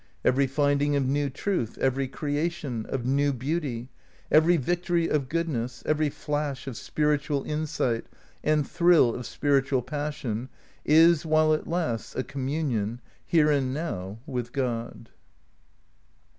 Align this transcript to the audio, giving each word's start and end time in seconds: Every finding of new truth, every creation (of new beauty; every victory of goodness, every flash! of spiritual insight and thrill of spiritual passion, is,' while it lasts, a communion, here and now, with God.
Every 0.25 0.47
finding 0.47 0.95
of 0.95 1.05
new 1.07 1.29
truth, 1.29 1.77
every 1.77 2.07
creation 2.07 2.87
(of 2.89 3.05
new 3.05 3.31
beauty; 3.31 3.89
every 4.31 4.57
victory 4.57 5.07
of 5.07 5.29
goodness, 5.29 5.83
every 5.85 6.09
flash! 6.09 6.65
of 6.65 6.75
spiritual 6.75 7.43
insight 7.43 8.07
and 8.43 8.67
thrill 8.67 9.13
of 9.13 9.27
spiritual 9.27 9.83
passion, 9.83 10.49
is,' 10.83 11.23
while 11.27 11.53
it 11.53 11.67
lasts, 11.67 12.15
a 12.15 12.23
communion, 12.23 12.99
here 13.27 13.51
and 13.51 13.75
now, 13.75 14.17
with 14.25 14.53
God. 14.53 15.11